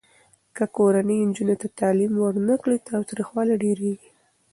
[0.55, 4.09] که کورنۍ نجونو ته تعلیم ورنه کړي، تاوتریخوالی ډېریږي.